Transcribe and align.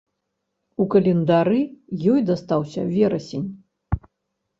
У 0.85 0.85
календары 0.93 1.59
ёй 2.13 2.19
дастаўся 2.31 2.81
верасень. 2.95 3.45